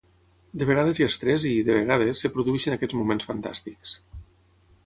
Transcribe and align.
De 0.61 0.67
vegades 0.69 0.99
hi 1.01 1.05
ha 1.05 1.09
estrès 1.13 1.45
i, 1.51 1.51
de 1.69 1.75
vegades, 1.77 2.23
es 2.31 2.35
produeixen 2.39 2.77
aquests 2.77 2.99
moments 3.03 3.29
fantàstics. 3.33 3.97